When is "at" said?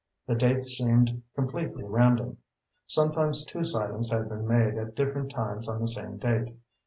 4.75-4.95